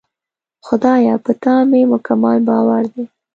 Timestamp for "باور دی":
2.49-3.03